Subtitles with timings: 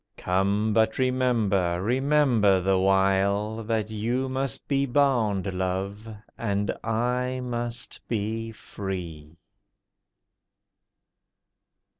[0.17, 0.73] Come!
[0.73, 8.51] but remember, remember the while, That you must be bound, Love, and I must be
[8.51, 9.37] free.